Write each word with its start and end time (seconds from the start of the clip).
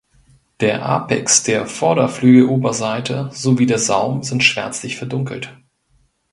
Der 0.61 0.83
Apex 0.83 1.43
der 1.43 1.67
Vorderflügeloberseite 1.67 3.29
sowie 3.31 3.67
der 3.67 3.77
Saum 3.77 4.23
sind 4.23 4.43
schwärzlich 4.43 4.97
verdunkelt. 4.97 5.55